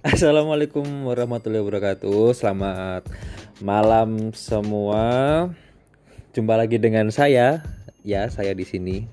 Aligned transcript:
Assalamualaikum 0.00 0.80
warahmatullahi 1.04 1.60
wabarakatuh. 1.60 2.32
Selamat 2.32 3.04
malam 3.60 4.32
semua. 4.32 5.04
Jumpa 6.32 6.56
lagi 6.56 6.80
dengan 6.80 7.12
saya. 7.12 7.60
Ya, 8.00 8.24
saya 8.32 8.56
di 8.56 8.64
sini. 8.64 9.04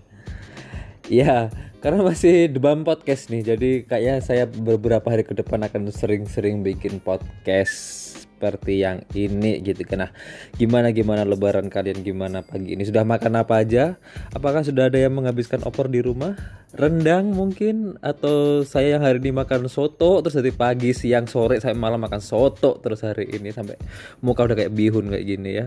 Ya, 1.11 1.51
karena 1.83 1.99
masih 1.99 2.47
debam 2.47 2.87
podcast 2.87 3.27
nih. 3.27 3.43
Jadi 3.43 3.83
kayaknya 3.83 4.23
saya 4.23 4.47
beberapa 4.47 5.03
hari 5.11 5.27
ke 5.27 5.35
depan 5.35 5.67
akan 5.67 5.91
sering-sering 5.91 6.63
bikin 6.63 7.03
podcast 7.03 8.22
seperti 8.43 8.83
yang 8.83 9.07
ini 9.15 9.63
gitu 9.63 9.87
kan. 9.87 10.03
Nah, 10.03 10.11
gimana 10.59 10.91
gimana 10.91 11.23
lebaran 11.23 11.71
kalian 11.71 12.03
gimana 12.03 12.43
pagi 12.43 12.75
ini? 12.75 12.83
Sudah 12.83 13.07
makan 13.07 13.39
apa 13.39 13.63
aja? 13.63 13.95
Apakah 14.35 14.67
sudah 14.67 14.91
ada 14.91 14.99
yang 14.99 15.15
menghabiskan 15.15 15.63
opor 15.63 15.87
di 15.87 16.03
rumah? 16.03 16.35
Rendang 16.75 17.31
mungkin 17.31 17.95
atau 18.03 18.67
saya 18.67 18.99
yang 18.99 19.03
hari 19.07 19.23
ini 19.23 19.31
makan 19.31 19.71
soto 19.71 20.19
terus 20.19 20.35
dari 20.35 20.51
pagi, 20.51 20.91
siang, 20.91 21.23
sore 21.31 21.63
saya 21.63 21.71
malam 21.71 22.03
makan 22.03 22.19
soto 22.19 22.83
terus 22.83 22.99
hari 23.07 23.31
ini 23.31 23.55
sampai 23.55 23.79
muka 24.19 24.43
udah 24.43 24.59
kayak 24.59 24.75
bihun 24.75 25.07
kayak 25.07 25.23
gini 25.23 25.63
ya. 25.63 25.65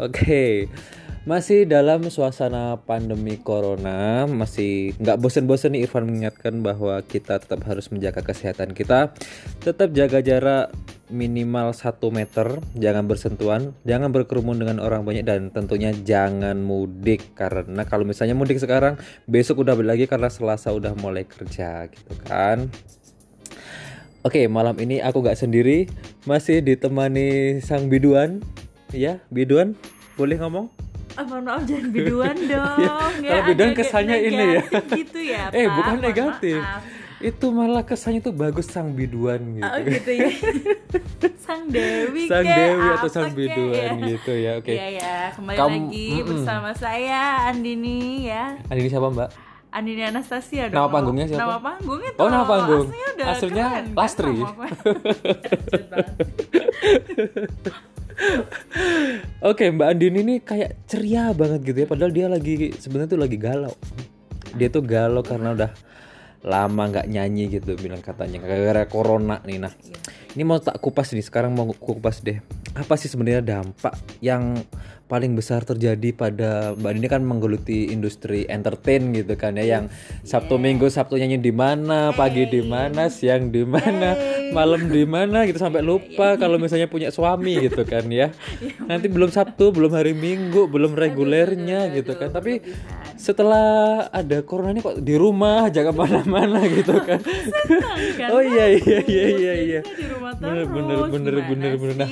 Oke. 0.00 0.08
Okay. 0.08 0.52
Masih 1.28 1.68
dalam 1.68 2.08
suasana 2.08 2.80
pandemi 2.88 3.36
corona, 3.36 4.24
masih 4.24 4.96
nggak 4.96 5.20
bosen-bosen 5.20 5.76
nih 5.76 5.84
Irfan 5.84 6.08
mengingatkan 6.08 6.64
bahwa 6.64 7.04
kita 7.04 7.36
tetap 7.36 7.68
harus 7.68 7.92
menjaga 7.92 8.24
kesehatan 8.24 8.72
kita, 8.72 9.12
tetap 9.60 9.92
jaga 9.92 10.24
jarak 10.24 10.72
minimal 11.08 11.72
1 11.72 11.98
meter, 12.12 12.60
jangan 12.76 13.04
bersentuhan, 13.04 13.72
jangan 13.84 14.12
berkerumun 14.12 14.60
dengan 14.60 14.78
orang 14.80 15.04
banyak 15.04 15.24
dan 15.24 15.48
tentunya 15.52 15.92
jangan 15.92 16.60
mudik 16.60 17.32
karena 17.36 17.84
kalau 17.88 18.04
misalnya 18.04 18.36
mudik 18.36 18.60
sekarang 18.60 19.00
besok 19.24 19.64
udah 19.66 19.76
lagi 19.80 20.04
karena 20.04 20.28
Selasa 20.28 20.72
udah 20.72 20.92
mulai 20.96 21.24
kerja 21.24 21.88
gitu 21.88 22.12
kan. 22.24 22.68
Oke, 24.26 24.44
malam 24.50 24.76
ini 24.82 25.00
aku 25.00 25.24
gak 25.24 25.40
sendiri, 25.40 25.88
masih 26.28 26.60
ditemani 26.60 27.60
sang 27.64 27.88
biduan. 27.88 28.44
Ya, 28.92 29.20
biduan, 29.32 29.76
boleh 30.16 30.40
ngomong? 30.40 30.88
mohon 31.26 31.44
maaf 31.50 31.62
jangan 31.66 31.90
biduan 31.90 32.36
dong 32.52 33.14
ya, 33.26 33.30
kalau 33.34 33.42
biduan 33.50 33.72
kesannya 33.74 34.16
ini 34.22 34.44
ya 34.54 34.62
gitu 34.94 35.18
ya 35.18 35.50
eh 35.58 35.66
bukan 35.66 35.98
negatif 35.98 36.62
maaf. 36.62 36.82
Itu 37.18 37.46
malah 37.50 37.82
kesannya 37.82 38.22
tuh 38.22 38.30
bagus 38.30 38.70
sang 38.70 38.94
biduan 38.94 39.58
gitu 39.58 39.66
oh 39.66 39.78
gitu 39.82 40.10
ya 40.14 40.30
sang 41.44 41.66
dewi 41.66 42.30
sang 42.30 42.46
dewi 42.46 42.88
atau 42.94 43.10
sang 43.10 43.34
biduan 43.34 43.98
ya. 43.98 44.06
gitu 44.06 44.32
ya 44.38 44.52
oke 44.62 44.70
okay. 44.70 44.76
ya 44.78 44.86
ya 45.02 45.34
kembali 45.34 45.58
Kamu, 45.58 45.74
lagi 45.74 46.08
mm 46.14 46.18
-mm. 46.22 46.28
bersama 46.30 46.70
saya 46.78 47.50
Andini 47.50 48.30
ya 48.30 48.54
Andini 48.70 48.86
siapa 48.86 49.10
mbak 49.10 49.30
Andini 49.68 50.00
Anastasia 50.00 50.72
dong. 50.72 50.80
Nama 50.80 50.88
panggungnya 50.88 51.28
siapa? 51.28 51.44
Nama 51.44 51.60
panggung 51.60 52.00
itu. 52.00 52.16
Oh, 52.16 52.32
nama 52.32 52.48
panggung. 52.48 52.88
Aslinya 52.88 53.08
udah 53.12 53.26
Aslinya 53.28 53.68
keren, 53.68 53.92
Lastri. 53.92 54.40
Oke, 59.52 59.68
Mbak 59.68 59.88
Andin 59.92 60.14
ini 60.24 60.40
kayak 60.40 60.88
ceria 60.88 61.36
banget 61.36 61.68
gitu 61.68 61.84
ya. 61.84 61.86
Padahal 61.86 62.12
dia 62.16 62.32
lagi 62.32 62.72
sebenarnya 62.80 63.12
tuh 63.12 63.20
lagi 63.20 63.36
galau. 63.36 63.76
Dia 64.56 64.72
tuh 64.72 64.80
galau 64.80 65.20
karena 65.20 65.52
udah 65.52 65.68
lama 66.46 66.82
nggak 66.90 67.06
nyanyi 67.10 67.50
gitu 67.58 67.74
bilang 67.78 68.02
katanya. 68.02 68.42
Gara-gara 68.42 68.86
corona 68.86 69.42
nih 69.42 69.58
nah. 69.58 69.72
Iya. 69.72 69.98
ini 70.36 70.42
mau 70.46 70.60
tak 70.62 70.78
kupas 70.78 71.10
nih 71.10 71.24
sekarang 71.24 71.56
mau 71.56 71.66
kupas 71.72 72.22
deh. 72.22 72.38
Apa 72.78 72.94
sih 72.94 73.10
sebenarnya 73.10 73.42
dampak 73.42 73.96
yang 74.22 74.54
paling 75.08 75.32
besar 75.32 75.64
terjadi 75.64 76.12
pada 76.12 76.76
Mbak 76.76 76.92
ini 77.00 77.08
kan 77.08 77.22
menggeluti 77.24 77.88
industri 77.88 78.44
entertain 78.44 79.10
gitu 79.16 79.34
kan 79.40 79.56
ya 79.56 79.64
yang 79.64 79.84
Sabtu 80.22 80.60
yeah. 80.60 80.64
Minggu 80.68 80.86
Sabtu 80.92 81.16
nyanyi 81.16 81.40
di 81.40 81.52
mana, 81.52 82.12
pagi 82.12 82.44
di 82.44 82.60
mana, 82.60 83.08
siang 83.08 83.48
di 83.48 83.64
mana, 83.64 84.14
malam 84.52 84.92
di 84.92 85.08
mana 85.08 85.48
gitu 85.48 85.56
sampai 85.56 85.80
lupa 85.80 86.36
kalau 86.36 86.60
misalnya 86.60 86.92
punya 86.92 87.08
suami 87.08 87.56
gitu 87.64 87.82
kan 87.88 88.04
ya. 88.12 88.28
Iya, 88.58 88.74
Nanti 88.90 89.06
belum 89.06 89.30
Sabtu, 89.30 89.70
belum 89.70 89.94
hari 89.94 90.12
Minggu, 90.12 90.66
belum 90.66 90.98
regulernya 90.98 91.88
gitu 91.94 92.18
kan. 92.18 92.34
Tapi 92.34 92.60
setelah 93.14 94.06
ada 94.10 94.42
corona 94.42 94.74
ini 94.74 94.80
kok 94.82 94.98
di 95.00 95.14
rumah 95.14 95.70
jangan 95.70 95.94
mana-mana 95.94 96.62
gitu 96.68 96.98
kan. 97.00 97.20
kan 98.18 98.28
oh 98.34 98.42
iya 98.42 98.76
iya 98.76 98.98
iya 99.06 99.24
iya 99.30 99.54
iya. 99.58 99.80
Bener 100.38 100.66
bener 100.68 100.98
bener 101.08 101.34
bener 101.46 101.72
bener. 101.78 101.96
Nah, 101.98 102.10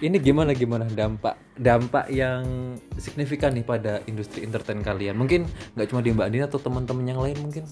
ini 0.00 0.16
gimana 0.20 0.52
gimana 0.52 0.84
dampak 0.88 1.36
dampak 1.56 2.12
yang 2.16 2.76
signifikan 2.96 3.52
nih 3.52 3.66
pada 3.66 4.00
industri 4.08 4.40
entertain 4.48 4.80
kalian? 4.80 5.20
Mungkin 5.20 5.44
nggak 5.76 5.86
cuma 5.92 6.00
di 6.00 6.16
Mbak 6.16 6.28
Dina 6.32 6.44
atau 6.48 6.60
teman-teman 6.60 7.04
yang 7.04 7.20
lain 7.20 7.36
mungkin? 7.44 7.64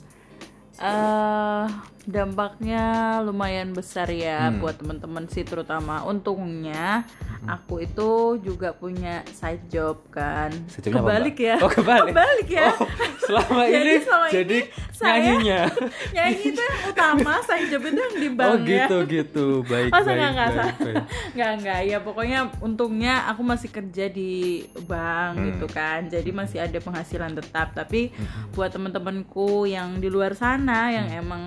Uh, 0.77 1.71
dampaknya 2.05 2.85
lumayan 3.25 3.73
besar 3.73 4.13
ya 4.13 4.53
hmm. 4.53 4.61
buat 4.61 4.77
teman-teman 4.77 5.25
sih 5.33 5.41
terutama 5.41 6.05
untungnya 6.05 7.09
hmm. 7.09 7.49
aku 7.49 7.81
itu 7.81 8.37
juga 8.45 8.77
punya 8.77 9.25
side 9.33 9.65
job 9.73 10.05
kan. 10.13 10.53
Sejobnya 10.69 11.01
kebalik 11.01 11.37
apa, 11.41 11.49
ya. 11.49 11.57
Oh 11.65 11.71
kebalik. 11.73 12.13
Kebalik 12.13 12.49
ya. 12.53 12.69
Oh, 12.77 12.89
selama 13.25 13.63
jadi 13.65 13.81
ini 13.81 14.05
selama 14.05 14.27
jadi 14.29 14.59
ini 14.61 15.01
nyanyinya. 15.01 15.61
Nyanyi 16.15 16.45
itu 16.53 16.61
yang 16.61 16.81
utama 16.93 17.33
side 17.41 17.69
job 17.73 17.83
itu 17.89 18.01
yang 18.01 18.17
di 18.21 18.29
bank 18.31 18.53
oh 18.53 18.57
gitu 18.61 18.97
ya. 19.01 19.13
gitu 19.17 19.47
baik 19.65 19.91
Masa 19.91 20.05
baik, 20.05 20.19
nggak 20.21 20.31
nggak 20.33 20.51
baik, 20.53 20.97
nggak 21.37 21.53
nggak. 21.65 21.81
Ya 21.89 21.99
pokoknya 22.05 22.39
untungnya 22.61 23.15
aku 23.33 23.43
masih 23.43 23.69
kerja 23.73 24.05
di 24.13 24.65
bank 24.85 25.33
hmm. 25.41 25.45
gitu 25.49 25.67
kan. 25.73 26.01
Jadi 26.13 26.31
masih 26.37 26.59
ada 26.61 26.79
penghasilan 26.79 27.33
tetap. 27.33 27.73
Tapi 27.73 28.13
hmm. 28.13 28.53
buat 28.53 28.69
teman-temanku 28.69 29.65
yang 29.65 29.97
di 29.99 30.13
luar 30.13 30.37
sana 30.37 30.93
yang 30.93 31.09
hmm. 31.09 31.23
emang 31.25 31.43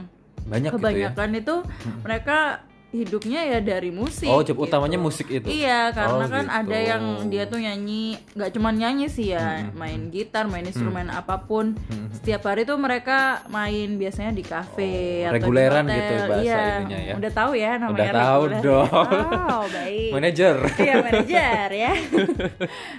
banyak 0.47 0.71
kebanyakan 0.71 1.27
gitu 1.31 1.35
ya? 1.35 1.43
itu 1.43 1.55
mereka 2.03 2.39
hidupnya 2.87 3.41
ya 3.43 3.59
dari 3.59 3.91
musik. 3.91 4.31
Oh, 4.31 4.39
gitu. 4.39 4.55
utamanya 4.55 4.95
musik 4.95 5.27
itu. 5.27 5.43
Iya, 5.43 5.91
karena 5.91 6.23
oh, 6.23 6.31
kan 6.31 6.45
gitu. 6.47 6.59
ada 6.63 6.77
yang 6.79 7.03
dia 7.27 7.43
tuh 7.43 7.59
nyanyi, 7.59 8.15
nggak 8.31 8.51
cuma 8.55 8.71
nyanyi 8.71 9.11
sih 9.11 9.35
ya, 9.35 9.67
hmm. 9.67 9.75
main 9.75 10.01
gitar, 10.07 10.47
main 10.47 10.63
instrumen 10.63 11.11
hmm. 11.11 11.19
apa 11.19 11.43
pun. 11.43 11.75
Hmm. 11.75 12.07
Setiap 12.15 12.47
hari 12.47 12.63
tuh 12.63 12.79
mereka 12.79 13.43
main 13.51 13.99
biasanya 13.99 14.31
di 14.31 14.43
kafe 14.43 15.27
oh, 15.27 15.35
atau 15.35 15.35
reguleran 15.35 15.83
di 15.83 15.99
gitu 15.99 16.13
bahasa 16.31 16.43
iya. 16.47 16.63
ininya 16.79 16.99
ya. 17.03 17.13
Udah 17.19 17.31
tahu 17.35 17.51
ya 17.59 17.71
namanya 17.75 17.91
Udah 17.91 18.07
tahu 18.15 18.41
reguler. 18.47 18.63
dong. 18.63 19.07
Oh, 19.47 19.63
baik. 19.67 20.11
manager. 20.15 20.55
Iya, 20.79 20.93
manager 21.03 21.67
ya. 21.71 21.93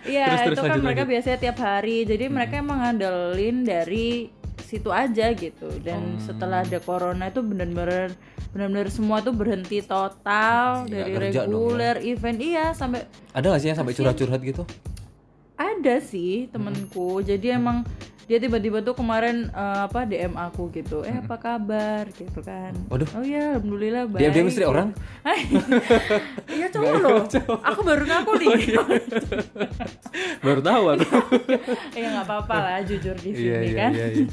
Iya, 0.09 0.53
itu 0.53 0.61
kan 0.61 0.81
mereka 0.81 1.05
biasanya 1.05 1.39
tiap 1.41 1.59
hari. 1.61 2.05
Jadi 2.05 2.29
hmm. 2.29 2.33
mereka 2.33 2.55
emang 2.61 2.79
ngandelin 2.85 3.57
dari 3.65 4.38
situ 4.69 4.93
aja 4.93 5.33
gitu 5.33 5.73
dan 5.81 6.21
hmm. 6.21 6.21
setelah 6.21 6.61
ada 6.61 6.77
corona 6.85 7.33
itu 7.33 7.41
benar-benar 7.41 8.13
benar-benar 8.53 8.93
semua 8.93 9.25
tuh 9.25 9.33
berhenti 9.33 9.81
total 9.81 10.85
ya, 10.85 11.09
dari 11.09 11.17
reguler 11.17 11.97
ya. 11.97 12.13
event 12.13 12.37
iya 12.37 12.67
sampai 12.77 13.09
ada 13.33 13.49
nggak 13.49 13.61
sih 13.65 13.69
yang 13.73 13.79
sampai 13.81 13.97
curhat-curhat 13.97 14.41
gitu 14.45 14.69
ada 15.57 15.95
sih 16.05 16.53
temenku 16.53 17.19
hmm. 17.19 17.25
jadi 17.25 17.57
emang 17.57 17.89
dia 18.29 18.37
tiba-tiba 18.37 18.85
tuh 18.85 18.93
kemarin 18.93 19.49
uh, 19.57 19.89
apa 19.89 20.05
DM 20.05 20.37
aku 20.37 20.69
gitu. 20.77 21.01
Eh 21.01 21.17
apa 21.17 21.41
kabar? 21.41 22.05
Gitu 22.13 22.45
kan. 22.45 22.77
Waduh. 22.93 23.09
Oh 23.17 23.25
ya 23.25 23.57
alhamdulillah 23.57 24.05
baik 24.05 24.21
dia 24.21 24.29
dia 24.29 24.45
istri 24.45 24.69
orang? 24.69 24.93
Iya 26.59 26.67
cowok 26.75 26.95
loh. 27.01 27.23
aku 27.65 27.81
baru 27.87 28.05
ngaku 28.05 28.33
nih. 28.41 28.49
oh, 28.53 28.59
iya. 28.61 28.81
baru 30.45 30.61
tahu 30.61 30.85
aku. 30.93 31.09
Ya 31.99 32.07
nggak 32.15 32.27
apa-apa 32.29 32.57
lah 32.61 32.79
jujur 32.85 33.17
di 33.17 33.33
iya, 33.33 33.39
sini 33.39 33.69
iya, 33.73 33.79
kan. 33.81 33.91
iya, 33.97 34.07
iya. 34.13 34.25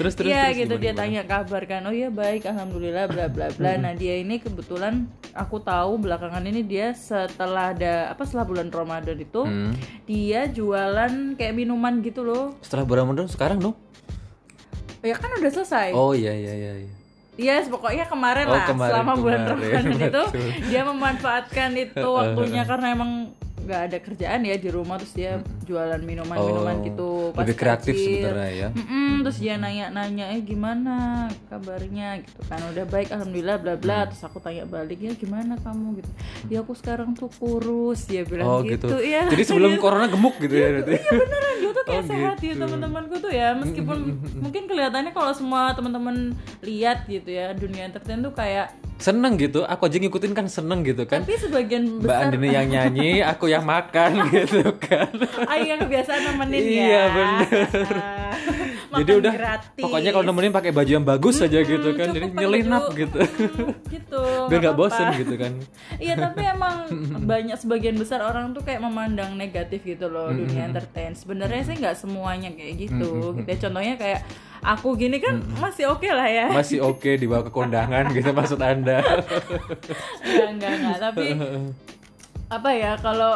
terus 0.00 0.12
terus 0.18 0.30
iya 0.30 0.42
terus, 0.50 0.58
gitu 0.58 0.74
gimana, 0.74 0.82
dia 0.82 0.92
gimana? 0.92 1.00
tanya 1.06 1.22
kabar 1.30 1.62
kan. 1.70 1.80
Oh 1.86 1.94
iya 1.94 2.08
baik 2.10 2.42
alhamdulillah 2.50 3.04
bla 3.06 3.26
bla 3.30 3.48
bla. 3.54 3.72
Nah 3.78 3.92
dia 3.94 4.18
ini 4.18 4.42
kebetulan 4.42 5.06
aku 5.30 5.62
tahu 5.62 6.02
belakangan 6.02 6.42
ini 6.42 6.66
dia 6.66 6.90
setelah 6.94 7.70
ada 7.70 8.10
apa 8.10 8.22
setelah 8.26 8.46
bulan 8.46 8.68
Ramadan 8.70 9.18
itu 9.18 9.42
hmm. 9.46 9.72
dia 10.10 10.50
jualan 10.50 11.38
kayak 11.38 11.54
minuman 11.54 12.02
gitu 12.02 12.26
loh. 12.26 12.58
Setelah 12.58 12.82
bulan 12.82 13.00
Ramadan 13.10 13.26
sekarang 13.44 13.60
dong. 13.60 13.76
Ya 15.04 15.14
kan 15.20 15.28
udah 15.36 15.52
selesai. 15.52 15.92
Oh 15.92 16.16
iya 16.16 16.32
iya 16.32 16.52
iya, 16.56 16.72
iya. 16.80 16.92
Yes, 17.36 17.68
pokoknya 17.68 18.08
kemarin 18.08 18.48
oh, 18.48 18.56
lah 18.56 18.64
kemarin, 18.64 18.90
selama 18.94 19.12
bulan 19.20 19.40
kemarin, 19.44 19.84
Ramadan 19.84 19.84
itu 20.00 20.22
dia 20.72 20.82
memanfaatkan 20.88 21.70
itu 21.76 22.08
waktunya 22.24 22.62
karena 22.64 22.86
emang 22.96 23.10
nggak 23.64 23.82
ada 23.90 23.98
kerjaan 23.98 24.40
ya 24.44 24.56
di 24.60 24.68
rumah 24.68 25.00
terus 25.00 25.16
dia 25.16 25.40
jualan 25.64 26.00
minuman-minuman 26.04 26.76
oh, 26.78 26.84
gitu 26.84 27.10
pas 27.32 27.48
lebih 27.48 27.56
kreatif 27.56 27.94
sebenarnya 27.96 28.50
ya. 28.52 28.68
Mm 28.76 28.84
-mm, 28.84 29.10
terus 29.24 29.38
dia 29.40 29.54
nanya-nanya 29.56 30.24
eh 30.36 30.40
gimana 30.44 31.26
kabarnya? 31.48 32.20
Gitu 32.20 32.40
kan 32.46 32.60
udah 32.70 32.84
baik 32.84 33.08
alhamdulillah 33.10 33.56
bla 33.58 33.74
bla 33.80 33.98
hmm. 34.04 34.08
terus 34.12 34.22
aku 34.22 34.38
tanya 34.44 34.68
balik 34.68 35.00
ya 35.00 35.12
gimana 35.16 35.56
kamu? 35.64 36.04
Gitu 36.04 36.10
ya 36.52 36.60
aku 36.60 36.72
sekarang 36.76 37.16
tuh 37.16 37.32
kurus 37.32 38.04
dia 38.04 38.22
bilang 38.28 38.46
oh, 38.46 38.60
gitu. 38.60 38.86
gitu. 38.86 38.98
ya 39.00 39.24
jadi 39.32 39.44
sebelum 39.44 39.78
corona 39.82 40.06
gemuk 40.06 40.36
gitu 40.38 40.54
ya 40.54 40.68
berarti? 40.76 40.92
iya 41.00 41.12
beneran 41.16 41.54
dia 41.56 41.70
tuh 41.72 41.84
kayak 41.84 42.04
oh, 42.04 42.08
sehat 42.08 42.36
gitu. 42.38 42.46
ya 42.46 42.54
teman-temanku 42.60 43.14
tuh 43.20 43.32
ya 43.32 43.48
meskipun 43.56 43.98
mungkin 44.44 44.62
kelihatannya 44.68 45.12
kalau 45.16 45.32
semua 45.32 45.72
teman-teman 45.72 46.36
lihat 46.60 47.08
gitu 47.08 47.30
ya 47.32 47.56
dunia 47.56 47.88
entertain 47.88 48.20
tuh 48.20 48.34
kayak 48.36 48.76
seneng 49.04 49.36
gitu. 49.36 49.60
Aku 49.68 49.84
aja 49.84 50.00
ngikutin 50.00 50.32
kan 50.32 50.46
seneng 50.48 50.80
gitu 50.80 51.04
kan. 51.04 51.20
Tapi 51.20 51.36
sebagian 51.36 52.00
besar 52.00 52.08
Mbak 52.08 52.18
Andini 52.24 52.48
yang 52.56 52.66
nyanyi 52.72 53.10
aku 53.36 53.52
yang 53.52 53.68
makan 53.68 54.32
gitu 54.32 54.72
kan. 54.80 55.12
Ayo 55.52 55.76
yang 55.76 55.80
kebiasaan 55.84 56.22
nemenin 56.32 56.62
iya, 56.64 56.80
ya. 56.80 57.02
bener 57.12 57.68
jadi 58.96 59.12
udah 59.18 59.32
gratis. 59.34 59.80
pokoknya 59.80 60.10
kalau 60.10 60.24
nemenin 60.24 60.52
pakai 60.52 60.70
baju 60.70 60.90
yang 60.92 61.02
bagus 61.02 61.36
aja 61.38 61.58
gitu 61.58 61.88
kan 61.94 62.08
jadi 62.10 62.26
nyelinap 62.28 62.92
gitu 62.92 63.18
Hmm, 63.24 63.74
gitu 63.94 64.22
biar 64.46 64.58
nggak 64.60 64.76
bosen 64.76 65.06
gitu 65.16 65.34
kan 65.34 65.52
Iya 66.04 66.14
tapi 66.16 66.42
emang 66.44 66.76
banyak 67.30 67.56
sebagian 67.56 67.96
besar 67.96 68.20
orang 68.20 68.52
tuh 68.52 68.60
kayak 68.60 68.80
memandang 68.80 69.34
negatif 69.34 69.82
gitu 69.82 70.06
loh 70.06 70.28
dunia 70.28 70.66
entertain. 70.66 71.14
Sebenarnya 71.14 71.62
sih 71.62 71.76
nggak 71.78 71.96
semuanya 71.96 72.50
kayak 72.52 72.74
gitu. 72.76 73.32
Gitu 73.32 73.46
ya. 73.46 73.56
Contohnya 73.62 73.94
kayak 73.94 74.20
aku 74.60 74.96
gini 74.96 75.16
kan 75.18 75.40
masih 75.56 75.88
oke 75.88 76.08
lah 76.08 76.26
ya. 76.26 76.46
masih 76.50 76.80
oke 76.80 77.10
dibawa 77.14 77.44
ke 77.44 77.52
kondangan 77.52 78.08
gitu 78.10 78.32
maksud 78.32 78.58
anda 78.58 79.00
Enggak 80.24 80.50
enggak 80.56 80.72
enggak. 80.74 80.98
Tapi 81.00 81.26
apa 82.48 82.70
ya 82.72 82.92
kalau 82.96 83.32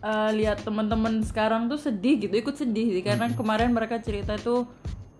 eh, 0.00 0.30
lihat 0.36 0.62
teman-teman 0.62 1.22
sekarang 1.22 1.66
tuh 1.66 1.78
sedih 1.78 2.18
gitu, 2.20 2.34
ikut 2.34 2.54
sedih 2.54 2.98
sih 2.98 3.02
karena 3.02 3.30
kemarin 3.32 3.70
mereka 3.70 3.98
cerita 3.98 4.34
tuh 4.36 4.66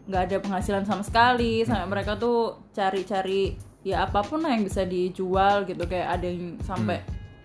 nggak 0.03 0.23
ada 0.29 0.37
penghasilan 0.43 0.85
sama 0.87 1.03
sekali, 1.07 1.63
sampai 1.63 1.87
mereka 1.87 2.19
tuh 2.19 2.59
cari-cari 2.75 3.55
ya 3.83 4.07
apa 4.07 4.23
pun 4.23 4.43
lah 4.43 4.55
yang 4.55 4.63
bisa 4.67 4.87
dijual 4.87 5.67
gitu 5.67 5.83
kayak 5.87 6.19
ada 6.19 6.27
yang 6.27 6.59
sampai 6.63 7.03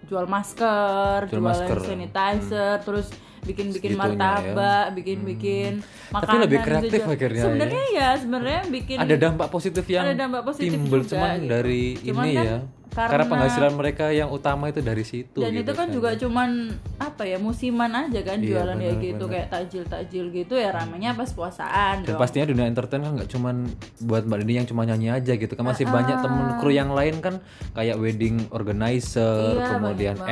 jual 0.08 0.26
masker, 0.26 1.28
Jual 1.28 1.42
jual 1.42 1.44
masker. 1.44 1.78
sanitizer, 1.84 2.80
terus 2.82 3.08
bikin-bikin 3.44 3.96
martabak, 3.96 4.96
bikin-bikin 4.96 5.84
makanan. 6.12 6.28
Tapi 6.28 6.38
lebih 6.48 6.58
gitu 6.58 6.68
kreatif 6.68 7.02
akhirnya 7.08 7.40
ya. 7.40 7.46
Sebenarnya 7.46 7.86
ya, 7.94 8.10
sebenarnya 8.20 8.62
bikin 8.72 8.98
ada 9.04 9.16
dampak 9.16 9.48
positif 9.52 9.86
yang 9.88 10.04
Ada 10.08 10.16
dampak 10.16 10.42
positif 10.48 10.72
timbul 10.74 11.02
juga, 11.04 11.12
cuman 11.16 11.36
gitu. 11.38 11.50
dari 11.52 11.84
Cuman 12.02 12.26
ini 12.26 12.36
kan 12.36 12.46
ya 12.48 12.58
karena- 12.90 13.10
karena 13.10 13.26
penghasilan 13.28 13.74
mereka 13.74 14.06
yang 14.10 14.30
utama 14.30 14.68
itu 14.68 14.80
dari 14.80 15.02
situ 15.02 15.38
dan 15.38 15.50
gitu 15.50 15.62
itu 15.62 15.72
kan 15.74 15.88
juga 15.90 16.10
cuman 16.14 16.50
apa 16.98 17.24
ya 17.24 17.38
musiman 17.38 17.92
aja 17.92 18.20
kan 18.22 18.38
Iya, 18.38 18.48
jualan 18.50 18.76
kayak 18.76 18.88
benar, 18.92 19.06
gitu 19.06 19.18
benar. 19.20 19.34
kayak 19.34 19.48
takjil 19.50 19.84
takjil 19.86 20.26
gitu 20.30 20.54
ya 20.54 20.70
ramenya 20.70 21.12
pas 21.12 21.30
puasaan 21.30 21.96
dan 22.02 22.10
dong. 22.10 22.18
pastinya 22.18 22.46
dunia 22.46 22.66
entertain 22.66 23.00
kan 23.00 23.14
nggak 23.14 23.30
cuman 23.30 23.56
buat 24.02 24.24
mbak 24.24 24.38
Dini 24.40 24.54
yang 24.56 24.68
cuma 24.68 24.84
nyanyi 24.84 25.10
aja 25.12 25.34
gitu 25.34 25.52
kan 25.52 25.66
masih 25.66 25.84
Ah, 25.84 25.94
banyak 25.94 26.18
temen 26.18 26.46
kru 26.58 26.70
yang 26.70 26.90
lain 26.90 27.16
kan 27.18 27.36
kayak 27.72 27.96
wedding 27.96 28.48
organizer 28.50 29.54
Iya, 29.54 29.68
kemudian 29.74 30.16
banget. 30.16 30.30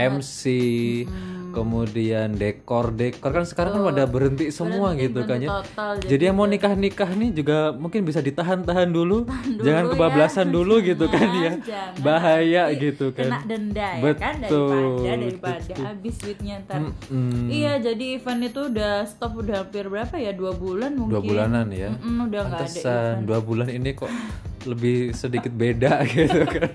Kemudian 1.56 2.28
dekor 2.36 2.92
dekor. 2.92 3.32
Kan 3.32 3.46
sekarang 3.48 3.72
kan 3.74 3.84
pada 3.88 4.04
berhenti 4.06 4.52
semua 4.52 4.92
Berhenti, 4.92 5.08
gitu 5.08 5.20
kan 5.24 5.38
ya. 5.40 5.50
total, 5.64 5.92
jadi 6.04 6.24
yang 6.30 6.36
mau 6.36 6.46
nikah 6.46 6.74
nikah 6.76 7.10
nih 7.10 7.30
juga 7.32 7.72
mungkin 7.72 8.04
bisa 8.04 8.20
ditahan-tahan 8.20 8.92
dulu, 8.92 9.24
dulu 9.26 9.64
jangan 9.64 9.84
ya. 9.84 9.92
kebablasan 9.96 10.48
dulu 10.52 10.76
gitu 10.80 11.06
kan 11.08 11.28
ya. 11.34 11.52
Jangan, 11.58 12.04
bahaya 12.04 12.64
gitu 12.72 13.16
kan. 13.16 13.30
kena 13.32 13.40
denda 13.48 13.90
ya 13.96 14.14
kan 14.14 14.36
Betul, 14.44 14.70
daripada 15.02 15.56
daripada 15.56 15.74
habis 15.88 16.16
duitnya 16.20 16.56
ntar. 16.68 16.80
Mm, 17.08 17.46
iya 17.48 17.74
jadi 17.80 18.06
event 18.20 18.42
itu 18.44 18.62
udah 18.68 18.94
stop 19.08 19.34
udah 19.40 19.64
hampir 19.64 19.88
berapa 19.88 20.16
ya? 20.20 20.32
Dua 20.36 20.52
bulan 20.52 20.92
mungkin. 20.94 21.12
dua 21.16 21.22
bulanan 21.24 21.68
ya. 21.72 21.90
Mm-mm, 21.96 22.28
udah 22.28 22.42
nggak 22.52 22.68
ada 22.68 23.00
dua 23.24 23.40
bulan 23.40 23.68
ini 23.72 23.96
kok 23.96 24.12
lebih 24.66 25.14
sedikit 25.14 25.54
beda 25.54 26.04
gitu 26.14 26.42
kan. 26.46 26.70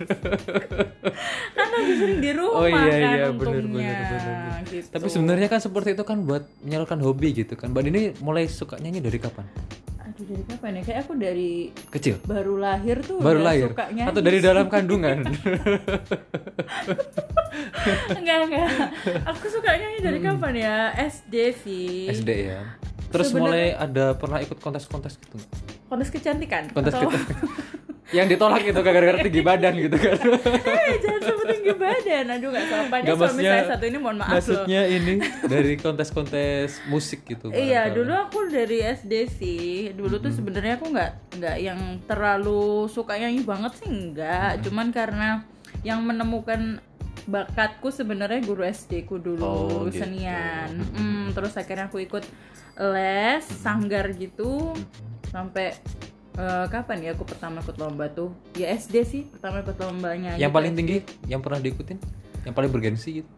Kan 1.55 1.69
lebih 1.75 1.95
sering 1.99 2.19
di 2.23 2.31
rumah 2.35 2.59
Oh 2.63 2.67
iya, 2.67 2.79
kan 2.79 2.91
iya, 2.91 3.27
bener, 3.35 3.63
untungnya 3.63 3.95
bener, 3.95 4.11
bener, 4.11 4.63
gitu. 4.71 4.89
tapi 4.91 5.07
sebenarnya 5.11 5.49
kan 5.51 5.61
seperti 5.63 5.89
itu 5.99 6.05
kan 6.07 6.19
buat 6.25 6.47
menyalurkan 6.63 6.99
hobi 7.03 7.29
gitu 7.35 7.55
kan. 7.59 7.75
Mbak 7.75 7.83
ini 7.91 8.03
mulai 8.23 8.47
suka 8.47 8.79
nyanyi 8.79 9.03
dari 9.03 9.19
kapan? 9.19 9.47
Aduh 10.01 10.25
dari 10.27 10.45
kapan 10.47 10.71
ya? 10.79 10.83
Kayak 10.87 11.01
aku 11.07 11.13
dari 11.19 11.51
kecil? 11.91 12.17
baru 12.27 12.55
lahir 12.59 12.97
tuh 13.03 13.19
baru 13.19 13.39
udah 13.43 13.47
lahir? 13.51 13.69
suka 13.75 13.85
nyanyi 13.91 14.11
atau 14.11 14.23
dari 14.23 14.39
dalam 14.39 14.67
kandungan? 14.71 15.19
Enggak 18.21 18.39
enggak. 18.47 18.69
Aku 19.27 19.45
suka 19.51 19.71
nyanyi 19.75 19.99
dari 20.03 20.19
kapan 20.23 20.55
ya? 20.55 20.77
SD 20.95 21.35
sih. 21.63 22.07
SD 22.11 22.31
ya 22.47 22.63
terus 23.11 23.35
mulai 23.35 23.75
ada 23.75 24.15
pernah 24.15 24.39
ikut 24.39 24.59
kontes-kontes 24.63 25.19
gitu 25.19 25.37
kontes 25.91 26.09
kecantikan 26.09 26.71
kontes 26.71 26.95
atau 26.95 27.11
kita 27.11 27.35
yang 28.11 28.27
ditolak 28.27 28.63
itu 28.67 28.81
gara-gara 28.83 29.19
tinggi 29.23 29.43
badan 29.43 29.75
gitu 29.79 29.95
kan. 29.95 30.19
Eh 30.19 30.95
jangan 30.99 31.21
sebut 31.31 31.47
tinggi 31.47 31.73
badan. 31.79 32.25
Aduh 32.27 32.49
nggak 32.51 32.67
sopan 32.67 33.01
ya 33.07 33.15
suami 33.15 33.43
saya 33.47 33.63
satu 33.71 33.85
ini 33.87 33.99
mohon 34.03 34.17
maaf 34.19 34.31
loh. 34.31 34.39
maksudnya 34.39 34.83
ini 34.91 35.13
dari 35.53 35.75
kontes-kontes 35.79 36.83
musik 36.91 37.23
gitu 37.27 37.55
Iya 37.55 37.95
dulu 37.95 38.11
aku 38.15 38.51
dari 38.51 38.83
SD 38.83 39.13
sih. 39.31 39.71
Dulu 39.95 40.19
tuh 40.19 40.35
sebenarnya 40.35 40.83
aku 40.83 40.91
nggak 40.91 41.11
nggak 41.39 41.57
yang 41.63 41.81
terlalu 42.11 42.91
suka 42.91 43.15
nyanyi 43.15 43.47
banget 43.47 43.79
sih 43.79 43.89
nggak. 43.89 44.67
Cuman 44.67 44.91
karena 44.91 45.47
yang 45.87 46.03
menemukan 46.03 46.83
bakatku 47.31 47.89
sebenarnya 47.89 48.43
guru 48.43 48.63
SD 48.63 49.07
ku 49.07 49.17
dulu 49.17 49.41
Oh, 49.41 49.81
gitu. 49.87 50.03
senian. 50.03 50.75
Mm, 50.93 51.31
terus 51.31 51.55
akhirnya 51.55 51.87
aku 51.87 52.03
ikut 52.03 52.27
les 52.77 53.45
sanggar 53.47 54.11
gitu. 54.13 54.75
Sampai 55.31 55.79
eh, 56.35 56.67
kapan 56.67 57.07
ya 57.07 57.11
aku 57.15 57.23
pertama 57.23 57.63
ikut 57.63 57.79
lomba 57.79 58.11
tuh? 58.11 58.35
Ya 58.55 58.75
SD 58.75 58.95
sih 59.03 59.23
pertama 59.25 59.63
ikut 59.63 59.79
lombanya 59.79 60.35
yang 60.35 60.51
gitu. 60.51 60.59
paling 60.59 60.73
tinggi 60.75 60.97
yang 61.25 61.39
pernah 61.39 61.59
diikutin? 61.59 61.99
Yang 62.43 62.55
paling 62.55 62.71
bergensi 62.71 63.11
gitu 63.23 63.31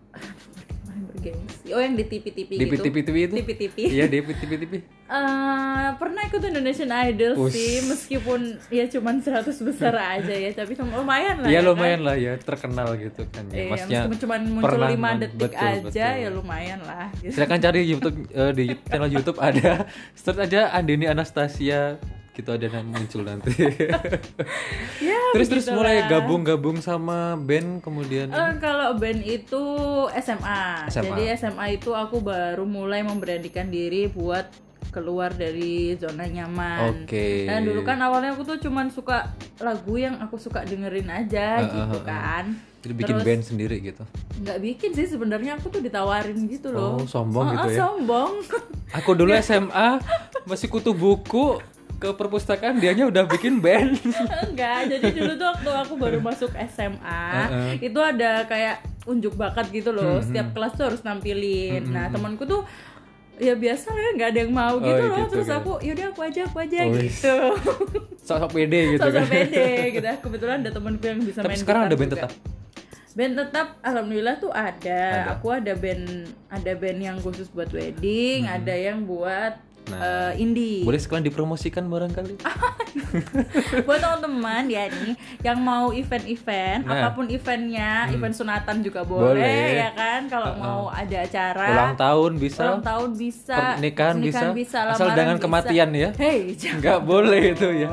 Bergengsi. 1.23 1.69
oh 1.71 1.79
yang 1.79 1.95
di 1.95 2.05
TV-TV 2.05 2.51
di 2.51 2.65
gitu 2.67 2.83
TV-TV 2.83 3.17
itu 3.23 3.35
TV-TV 3.39 3.77
iya 3.89 4.05
di 4.11 4.19
TV-TV 4.21 4.73
Eh, 5.13 5.89
pernah 6.01 6.25
ikut 6.25 6.41
Indonesian 6.41 6.89
Idol 6.89 7.37
Us. 7.37 7.53
sih 7.53 7.85
meskipun 7.85 8.57
ya 8.73 8.89
cuman 8.89 9.21
100 9.21 9.45
besar 9.61 9.93
aja 10.17 10.33
ya 10.33 10.49
tapi 10.57 10.73
lumayan 10.73 11.45
lah 11.45 11.53
Iya 11.53 11.61
ya 11.61 11.69
lumayan 11.69 12.01
lah 12.01 12.17
ya 12.17 12.33
terkenal 12.41 12.97
gitu 12.97 13.29
kan 13.29 13.45
kan? 13.45 13.53
ya 13.53 13.69
maksudnya 13.69 14.01
meskipun 14.09 14.19
cuma 14.25 14.35
muncul 14.41 14.73
pernah 14.73 14.89
5 14.89 14.97
man- 14.97 15.21
detik 15.21 15.53
betul, 15.53 15.69
aja 15.69 15.85
betul. 15.85 16.23
ya 16.25 16.29
lumayan 16.33 16.81
lah 16.81 17.07
gitu. 17.21 17.33
silakan 17.37 17.59
cari 17.61 17.81
YouTube 17.85 18.17
eh, 18.33 18.53
di 18.57 18.65
channel 18.89 19.11
YouTube 19.13 19.37
ada 19.37 19.85
search 20.25 20.41
aja 20.41 20.73
Andini 20.73 21.05
Anastasia 21.05 22.01
gitu 22.33 22.49
ada 22.49 22.65
yang 22.65 22.89
muncul 22.89 23.21
nanti 23.29 23.53
ya 25.05 25.12
terus 25.33 25.47
terus 25.47 25.65
begitulah. 25.65 25.77
mulai 25.83 26.07
gabung-gabung 26.07 26.77
sama 26.79 27.19
band 27.37 27.81
kemudian 27.81 28.29
Eh, 28.29 28.53
kalau 28.59 28.95
band 28.95 29.21
itu 29.21 29.65
SMA. 30.15 30.87
SMA. 30.87 31.05
Jadi 31.07 31.23
SMA 31.35 31.67
itu 31.73 31.91
aku 31.93 32.21
baru 32.21 32.63
mulai 32.63 33.01
memberanikan 33.01 33.67
diri 33.67 34.07
buat 34.07 34.47
keluar 34.89 35.33
dari 35.33 35.97
zona 35.97 36.27
nyaman. 36.27 37.03
Oke. 37.03 37.45
Dan 37.45 37.65
dulu 37.65 37.81
kan 37.81 37.97
awalnya 37.99 38.33
aku 38.33 38.45
tuh 38.45 38.61
cuman 38.61 38.89
suka 38.89 39.33
lagu 39.59 39.97
yang 39.97 40.21
aku 40.21 40.37
suka 40.37 40.63
dengerin 40.63 41.09
aja 41.09 41.59
Eh, 41.59 41.67
gitu 41.67 41.81
eh, 41.91 41.97
eh. 41.97 42.05
kan. 42.05 42.45
jadi 42.79 42.95
bikin 42.95 43.15
Terus- 43.15 43.25
band 43.25 43.43
sendiri 43.47 43.77
gitu 43.81 44.03
nggak 44.35 44.59
bikin 44.59 44.91
sih 44.91 45.07
sebenarnya 45.07 45.55
aku 45.55 45.71
tuh 45.71 45.79
ditawarin 45.79 46.35
gitu 46.45 46.69
loh. 46.69 46.99
Oh, 46.99 47.07
sombong 47.07 47.47
Oh, 47.47 47.53
gitu 47.55 47.63
oh, 47.63 47.71
ya. 47.71 47.79
Sombong. 47.81 48.33
aku 48.91 49.11
dulu 49.15 49.31
SMA 49.39 49.89
masih 50.45 50.67
kutu 50.67 50.91
buku 50.93 51.63
ke 52.03 52.11
perpustakaan 52.11 52.77
dianya 52.77 53.07
udah 53.07 53.25
bikin 53.25 53.63
band 53.63 53.95
Enggak, 54.51 54.91
jadi 54.91 55.07
dulu 55.09 55.33
tuh 55.33 55.47
waktu 55.49 55.71
aku 55.79 55.95
baru 55.95 56.19
masuk 56.19 56.51
SMA, 56.67 57.23
Heeh. 57.47 57.73
itu 57.81 57.97
ada 57.97 58.43
kayak 58.45 58.83
unjuk 59.03 59.35
bakat 59.35 59.71
gitu 59.71 59.91
loh. 59.91 60.19
Hmm, 60.19 60.25
Setiap 60.25 60.51
kelas 60.51 60.73
tuh 60.73 60.85
harus 60.85 61.01
nampilin. 61.01 61.87
Nah, 61.87 62.07
temanku 62.09 62.43
tuh 62.43 62.67
ya 63.35 63.55
biasa 63.55 63.89
lah 63.89 64.13
nggak 64.13 64.29
ada 64.29 64.41
yang 64.41 64.53
mau 64.53 64.75
Oh, 64.75 64.79
gitu 64.79 65.03
loh. 65.05 65.17
gitu, 65.17 65.31
Terus 65.33 65.47
gitu. 65.47 65.57
aku 65.57 65.73
yaudah 65.81 66.07
aku 66.09 66.21
aja 66.21 66.41
aku 66.45 66.57
aja 66.61 66.79
Oh, 66.81 66.91
gitu. 66.93 67.37
sok-sok 68.27 68.51
pede 68.53 68.81
gitu 68.93 69.01
Sosok 69.01 69.15
kan 69.17 69.25
pede 69.29 69.67
gitu. 69.95 70.07
Kebetulan 70.21 70.57
ada 70.61 70.71
temanku 70.71 71.05
yang 71.05 71.21
bisa 71.21 71.39
tapi 71.39 71.49
main 71.49 71.59
sekarang 71.59 71.83
ada 71.85 71.95
band 71.95 72.11
juga. 72.11 72.19
tetap 72.21 72.33
Band 73.13 73.35
tetap 73.37 73.67
alhamdulillah 73.81 74.37
tuh 74.39 74.49
ada. 74.51 75.03
Ada. 75.21 75.37
Aku 75.37 75.47
ada 75.49 75.73
band 75.73 76.05
ada 76.49 76.73
band 76.73 76.99
yang 76.99 77.17
khusus 77.19 77.45
buat 77.47 77.69
wedding, 77.69 78.49
ada 78.49 78.73
yang 78.73 79.05
buat 79.05 79.53
Nah. 79.85 80.31
eh, 80.31 80.41
indie. 80.41 80.83
boleh 80.83 80.97
sekalian 80.97 81.25
dipromosikan 81.25 81.85
barangkali? 81.85 82.39
Buat 83.87 83.99
teman-teman 83.99 84.65
ya 84.67 84.87
nih 84.87 85.13
yang 85.43 85.59
mau 85.59 85.91
event-event 85.91 86.81
Nah. 86.83 86.99
apa 86.99 87.09
pun 87.13 87.27
eventnya 87.27 88.07
event 88.09 88.31
sunatan 88.31 88.81
juga 88.81 89.03
Boleh. 89.03 89.35
boleh, 89.35 89.67
ya 89.77 89.91
kan? 89.93 90.21
Kalau 90.27 90.51
mau 90.55 90.83
ada 90.87 91.19
acara. 91.19 91.67
Ulang 91.69 91.95
tahun 91.95 92.33
bisa. 92.37 92.63
Ulang 92.65 92.83
tahun 92.83 93.11
bisa. 93.13 93.57
Pernikahan 93.75 94.17
bisa, 94.19 94.45
asal 94.53 94.85
lamaran 94.89 95.15
jangan 95.15 95.37
bisa. 95.37 95.45
kematian 95.45 95.89
ya. 95.93 96.09
Hei 96.15 96.39
jangan. 96.63 96.79
Nggak 96.79 97.01
boleh 97.03 97.43
itu 97.51 97.69
ya. 97.73 97.89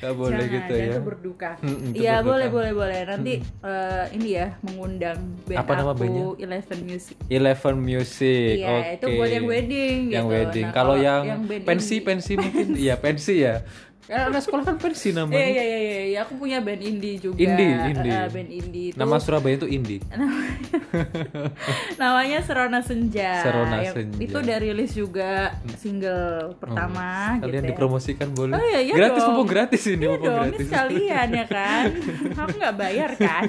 Nggak 0.00 0.14
boleh 0.14 0.36
Jangan, 0.40 0.54
gitu 0.56 0.72
ya. 0.74 0.84
itu 0.86 1.00
berduka 1.02 1.50
iya 1.92 2.14
berduka. 2.16 2.28
boleh 2.30 2.48
boleh 2.48 2.72
boleh. 2.72 3.00
Nanti 3.06 3.32
eh, 3.42 4.04
ini 4.12 4.28
ya 4.32 4.46
mengundang 4.62 5.18
band 5.44 5.58
Apa 5.58 5.72
nama 5.74 5.90
aku 5.90 6.00
bandnya? 6.00 6.24
Eleven 6.40 6.78
Music. 6.82 7.16
Eleven 7.28 7.76
Music 7.78 8.54
Iya, 8.56 8.68
oke 8.70 8.88
itu 8.94 9.06
buat 9.14 9.28
yang 9.30 9.46
wedding 9.46 9.98
yang 10.08 10.26
gitu. 10.26 10.34
wedding. 10.34 10.66
Nah, 10.66 10.74
kalau 10.74 10.94
yang, 10.96 11.22
yang 11.30 11.42
band 11.44 11.62
pensi 11.64 11.96
pensi 12.00 12.32
mungkin 12.34 12.66
iya 12.84 12.94
pensi 12.94 13.34
ya 13.40 13.62
Karena 14.02 14.42
sekolah 14.42 14.64
kan 14.64 14.74
pensi 14.74 15.08
Iya 15.08 15.22
namanya 15.22 15.38
iya 15.38 15.62
iya 15.62 15.78
iya 15.78 16.00
iya. 16.04 16.18
aku 16.20 16.34
punya 16.34 16.58
band 16.58 16.82
indie 16.82 17.14
juga. 17.16 17.38
Indie, 17.38 17.70
indie. 17.86 18.10
Eh, 18.10 18.26
band 18.26 18.50
indie 18.50 18.86
itu 18.90 18.98
nama 18.98 19.16
Surabaya 19.16 19.54
itu 19.54 19.70
Indi 19.70 20.02
namanya 21.94 22.42
Serona 22.42 22.80
Senja. 22.80 23.38
Serona 23.38 23.76
Yang 23.80 23.94
Senja. 23.94 24.18
Itu 24.18 24.36
udah 24.40 24.56
rilis 24.58 24.90
juga 24.92 25.30
single 25.78 26.56
pertama 26.56 27.38
kalian 27.38 27.46
gitu 27.54 27.62
ya. 27.62 27.70
dipromosikan 27.70 28.28
boleh 28.32 28.52
Oh, 28.52 28.64
iya, 28.64 28.80
iya 28.82 28.94
gratis 28.94 29.22
dong. 29.22 29.28
mumpung 29.30 29.48
gratis 29.48 29.82
ini 29.86 29.94
Iya 29.96 30.08
mumpung 30.10 30.26
dong, 30.26 30.34
ini 30.34 30.50
gratis 30.50 30.66
sekalian 30.66 31.28
ya 31.30 31.46
kan. 31.46 31.84
Aku 32.40 32.54
nggak 32.58 32.74
bayar 32.76 33.10
kan. 33.14 33.46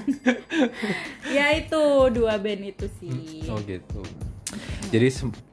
ya 1.28 1.46
itu 1.54 1.82
dua 2.12 2.38
band 2.38 2.62
itu 2.68 2.86
sih. 2.98 3.48
oh 3.48 3.58
gitu 3.60 4.02
jadi 4.90 5.08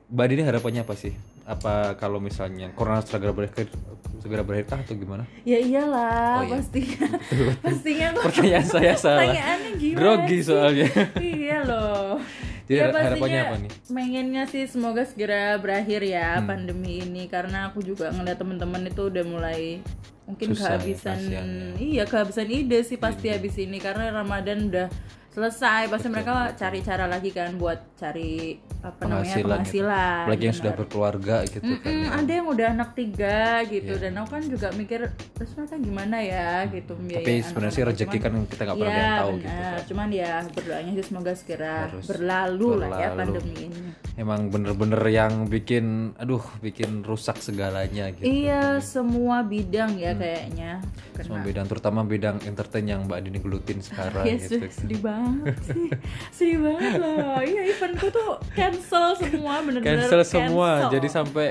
Mbak 0.08 0.26
Dini 0.26 0.42
harapannya 0.42 0.82
apa 0.82 0.92
sih 0.92 1.12
apa 1.48 1.96
kalau 1.96 2.20
misalnya 2.20 2.68
corona 2.70 3.00
segera 3.00 3.32
berakhir 3.32 3.72
segera 4.18 4.42
berakhir 4.42 4.66
kah 4.68 4.78
atau 4.78 4.94
gimana? 4.94 5.24
Ya 5.42 5.56
iyalah, 5.56 6.38
Oh, 6.38 6.44
iya. 6.44 6.52
pastinya. 6.54 7.06
pastinya 7.64 8.06
kok. 8.14 8.22
Pertanyaan 8.28 8.66
saya 8.66 8.92
salah. 8.94 9.24
Pertanyaannya 9.24 9.70
gimana? 9.74 9.96
Grogi 9.96 10.38
soalnya. 10.42 10.88
iya 11.24 11.58
loh. 11.62 12.20
Jadi 12.68 12.76
ya 12.76 12.84
har- 12.84 13.00
harapannya 13.00 13.40
apa 13.42 13.56
nih? 13.58 13.70
pengennya 13.88 14.42
sih 14.44 14.64
semoga 14.66 15.02
segera 15.02 15.56
berakhir 15.56 16.04
ya 16.04 16.36
Hmm. 16.36 16.46
pandemi 16.46 17.00
ini 17.00 17.24
karena 17.24 17.72
aku 17.72 17.80
juga 17.80 18.12
ngeliat 18.12 18.36
teman-teman 18.36 18.84
itu 18.84 19.02
udah 19.02 19.24
mulai 19.24 19.80
mungkin 20.28 20.52
Susah 20.52 20.60
ya, 20.60 20.68
kehabisan 20.76 21.16
kasihan 21.16 21.48
ya. 21.48 21.72
iya 21.80 22.04
kehabisan 22.04 22.44
ide 22.46 22.78
sih 22.82 23.00
pasti 23.00 23.32
habis 23.32 23.56
ini 23.56 23.80
karena 23.80 24.12
Ramadan 24.12 24.68
udah 24.68 24.92
selesai 25.28 25.86
pasti 25.86 26.08
mereka 26.08 26.32
cari 26.52 26.80
cara 26.80 27.04
lagi 27.04 27.30
kan 27.30 27.54
buat 27.54 27.94
cari 27.94 28.58
apa 28.78 29.02
namanya 29.02 29.22
Penghasilan 29.22 29.38
gitu. 29.38 29.48
penghasilan 29.52 30.22
Apalagi 30.24 30.44
yang 30.44 30.56
sudah 30.56 30.72
berkeluarga 30.74 31.36
gitu 31.44 31.60
kan. 31.60 31.70
Mm-mm, 31.84 32.00
ya. 32.00 32.10
ada 32.16 32.32
yang 32.32 32.46
udah 32.48 32.66
anak 32.70 32.90
tiga 32.92 33.38
gitu 33.64 33.92
Iya. 33.92 34.00
dan 34.00 34.12
aku 34.16 34.28
kan 34.30 34.42
juga 34.44 34.68
mikir 34.72 35.00
terus 35.32 35.50
mereka 35.52 35.76
gimana 35.78 36.16
ya 36.18 36.50
gitu 36.68 36.92
Tapi 36.94 37.32
sebenarnya 37.40 37.72
sih 37.72 37.84
rezeki 37.84 38.18
kan 38.18 38.32
kita 38.44 38.62
nggak 38.64 38.76
pernah 38.76 38.88
ada 38.88 38.94
Iya, 38.94 39.04
yang 39.04 39.18
tahu 39.18 39.30
gitu 39.30 39.46
benar. 39.46 39.62
kan. 39.70 39.82
cuman 39.84 40.08
ya 40.10 40.32
berdoanya 40.48 40.92
sih 40.92 41.04
semoga 41.04 41.32
segera 41.32 41.76
Harus 41.86 42.06
berlalu, 42.06 42.68
lah 42.76 42.90
ya 42.96 43.08
pandemi 43.12 43.56
ini 43.64 43.80
Emang 44.16 44.40
bener-bener 44.48 45.02
yang 45.06 45.46
bikin 45.46 45.84
aduh 46.16 46.42
bikin 46.58 47.00
rusak 47.00 47.38
segalanya 47.38 48.10
gitu. 48.10 48.26
iya 48.26 48.78
semua 48.80 49.40
bidang 49.40 49.94
ya 49.94 50.10
Hmm. 50.10 50.18
kayaknya 50.18 50.70
Semua 51.14 51.36
kena 51.36 51.46
bidang 51.46 51.66
terutama 51.66 52.00
bidang 52.02 52.36
entertain 52.42 52.82
yang 52.84 53.04
Mbak 53.04 53.18
Dini 53.20 53.38
gelutin 53.38 53.78
sekarang 53.78 54.24
ya 54.26 54.34
gitu. 54.36 54.58
sedih, 54.58 54.72
sedih 54.72 55.00
banget 55.18 55.56
sih 55.66 55.88
sedih 56.30 56.58
banget 56.62 56.92
loh 57.02 57.38
iya 57.42 57.62
eventku 57.66 58.06
tuh 58.14 58.38
cancel 58.54 59.18
semua 59.18 59.54
bener-bener 59.66 60.06
Cancel 60.06 60.22
semua. 60.22 60.70
cancel. 60.86 60.90
Jadi 60.94 61.08
sampai 61.10 61.46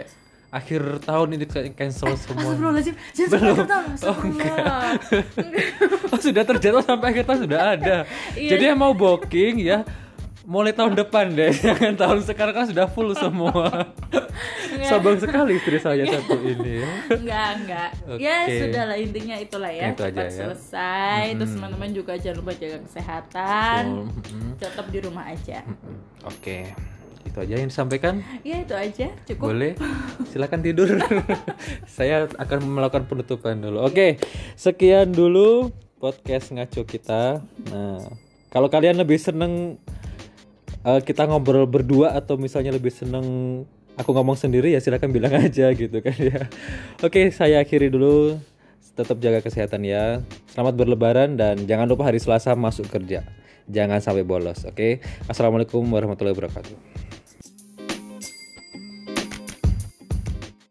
akhir 0.48 0.82
tahun 1.04 1.28
ini 1.36 1.46
cancel 1.76 2.16
semua. 2.16 2.56
Astagfirullahaladzim, 2.56 2.96
jangan 3.12 3.30
sampai 3.36 3.52
akhir 3.52 3.68
tahun. 3.68 3.88
Astagfirullah. 4.00 4.90
oh, 6.16 6.20
sudah 6.24 6.44
terjadwal 6.48 6.84
sampai 6.88 7.08
akhir 7.12 7.24
tahun 7.28 7.40
sudah 7.44 7.62
ada. 7.76 7.98
Iya. 8.34 8.50
Jadi 8.56 8.64
yang 8.64 8.80
mau 8.80 8.94
booking 8.96 9.60
ya 9.60 9.84
mulai 10.48 10.72
tahun 10.72 10.96
depan 10.96 11.36
deh. 11.36 11.51
Jangan 11.51 11.94
tahun 12.01 12.20
sekarang 12.24 12.56
kan 12.56 12.66
sudah 12.72 12.88
full 12.88 13.12
semua. 13.12 13.92
Sabang 14.88 15.20
sekali 15.20 15.60
istri 15.60 15.75
saya 15.75 16.08
satu 16.08 16.39
ini. 16.39 16.80
ya. 16.80 16.89
Enggak, 17.12 17.50
enggak. 17.60 17.89
Ya 18.16 18.48
Oke. 18.48 18.56
sudah 18.63 18.84
lah 18.88 18.98
intinya 18.98 19.36
itulah 19.36 19.68
ya. 19.68 19.92
Itu 19.92 20.08
aja 20.08 20.16
Cepat 20.16 20.25
ya. 20.32 20.38
selesai. 20.48 21.24
Terus 21.36 21.51
teman-teman 21.51 21.89
juga 21.92 22.13
jangan 22.16 22.38
lupa 22.39 22.51
jaga 22.56 22.77
kesehatan. 22.88 23.84
Mm-mm. 24.08 24.56
Tetap 24.56 24.88
di 24.88 25.00
rumah 25.04 25.27
aja. 25.27 25.68
Mm, 25.68 26.00
Oke. 26.24 26.58
Itu 27.27 27.38
aja 27.44 27.54
yang 27.60 27.68
disampaikan. 27.68 28.24
Ya 28.48 28.63
itu 28.63 28.72
aja, 28.72 29.12
cukup. 29.27 29.51
Boleh. 29.51 29.75
Silakan 30.32 30.63
tidur. 30.63 30.96
Saya 32.00 32.32
akan 32.39 32.60
melakukan 32.63 33.04
penutupan 33.04 33.60
dulu. 33.60 33.84
Oke. 33.84 34.16
Sekian 34.56 35.12
dulu 35.12 35.75
podcast 36.00 36.56
ngaco 36.56 36.88
kita. 36.88 37.44
Nah, 37.68 38.00
kalau 38.48 38.72
kalian 38.72 38.96
lebih 38.96 39.20
seneng 39.20 39.75
eh, 40.88 41.01
kita 41.03 41.27
ngobrol 41.27 41.67
berdua 41.67 42.15
atau 42.15 42.39
misalnya 42.39 42.72
lebih 42.72 42.89
seneng 42.89 43.25
aku 44.00 44.13
ngomong 44.13 44.38
sendiri 44.39 44.72
ya 44.72 44.79
silakan 44.79 45.12
bilang 45.12 45.36
aja 45.44 45.74
gitu 45.75 45.98
kan 46.00 46.15
ya. 46.15 46.48
Oke, 47.03 47.34
saya 47.36 47.60
akhiri 47.60 47.91
dulu. 47.91 48.39
Tetap 48.98 49.22
jaga 49.22 49.46
kesehatan 49.46 49.86
ya. 49.86 50.25
Selamat 50.50 50.74
berlebaran 50.74 51.38
dan 51.38 51.70
jangan 51.70 51.86
lupa 51.86 52.10
hari 52.10 52.17
Selasa 52.17 52.58
masuk 52.58 52.89
kerja. 52.89 53.22
Jangan 53.67 54.00
sampai 54.00 54.24
bolos, 54.24 54.63
oke? 54.63 55.03
Assalamualaikum 55.27 55.84
warahmatullahi 55.86 56.34
wabarakatuh. 56.34 56.97